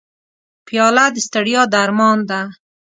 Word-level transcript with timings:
پیاله 0.67 1.05
د 1.13 1.17
ستړیا 1.25 1.61
درمان 1.73 2.19
ده. 2.29 2.41